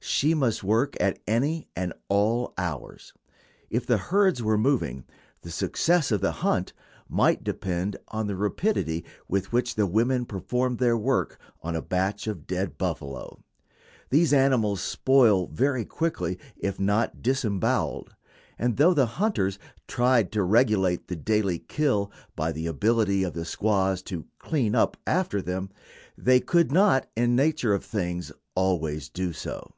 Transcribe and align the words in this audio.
She 0.00 0.32
must 0.32 0.62
work 0.62 0.96
at 1.00 1.18
any 1.26 1.66
and 1.74 1.92
all 2.08 2.54
hours. 2.56 3.12
If 3.68 3.84
the 3.84 3.96
herds 3.96 4.40
were 4.40 4.56
moving, 4.56 5.04
the 5.42 5.50
success 5.50 6.12
of 6.12 6.20
the 6.20 6.30
hunt 6.30 6.72
might 7.08 7.42
depend 7.42 7.96
on 8.06 8.28
the 8.28 8.36
rapidity 8.36 9.04
with 9.26 9.52
which 9.52 9.74
the 9.74 9.86
women 9.88 10.24
performed 10.24 10.78
their 10.78 10.96
work 10.96 11.36
on 11.62 11.74
a 11.74 11.82
batch 11.82 12.28
of 12.28 12.46
dead 12.46 12.78
buffalo. 12.78 13.42
These 14.10 14.32
animals 14.32 14.80
spoil 14.80 15.48
very 15.48 15.84
quickly 15.84 16.38
if 16.56 16.78
not 16.78 17.20
disemboweled, 17.20 18.14
and 18.56 18.76
though 18.76 18.94
the 18.94 19.06
hunters 19.06 19.58
tried 19.88 20.30
to 20.30 20.44
regulate 20.44 21.08
the 21.08 21.16
daily 21.16 21.58
kill 21.58 22.12
by 22.36 22.52
the 22.52 22.68
ability 22.68 23.24
of 23.24 23.32
the 23.34 23.44
squaws 23.44 24.00
to 24.02 24.26
"clean 24.38 24.76
up" 24.76 24.96
after 25.08 25.42
them, 25.42 25.70
they 26.16 26.38
could, 26.38 26.70
not 26.70 27.08
in 27.16 27.34
the 27.34 27.42
nature 27.42 27.74
of 27.74 27.84
things, 27.84 28.30
always 28.54 29.08
do 29.08 29.32
so. 29.32 29.72